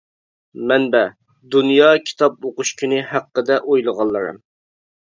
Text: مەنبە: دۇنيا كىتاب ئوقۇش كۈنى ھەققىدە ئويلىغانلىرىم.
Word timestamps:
مەنبە: 0.71 1.01
دۇنيا 1.57 1.91
كىتاب 2.07 2.49
ئوقۇش 2.51 2.75
كۈنى 2.83 3.05
ھەققىدە 3.13 3.63
ئويلىغانلىرىم. 3.65 4.47